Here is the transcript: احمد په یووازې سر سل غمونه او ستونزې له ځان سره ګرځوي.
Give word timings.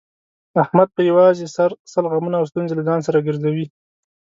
احمد 0.63 0.87
په 0.95 1.01
یووازې 1.09 1.45
سر 1.55 1.69
سل 1.93 2.05
غمونه 2.11 2.35
او 2.39 2.45
ستونزې 2.51 2.73
له 2.75 2.83
ځان 2.87 2.99
سره 3.07 3.23
ګرځوي. 3.27 3.65